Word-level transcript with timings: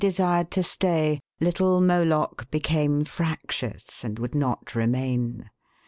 449 0.03 0.09
desired 0.39 0.49
to 0.49 0.63
stay, 0.63 1.19
little 1.39 1.79
Moloch 1.79 2.49
became 2.49 3.03
fractious, 3.05 4.03
and 4.03 4.17
would 4.17 4.33
not 4.33 4.73
remain. 4.73 5.47